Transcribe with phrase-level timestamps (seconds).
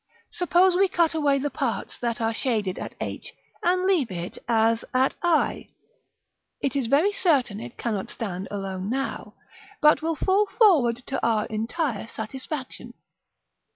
[0.31, 4.83] Suppose we cut away the parts that are shaded at h and leave it as
[4.95, 5.69] at i,
[6.59, 9.35] it is very certain it cannot stand alone now,
[9.79, 12.95] but will fall forward to our entire satisfaction.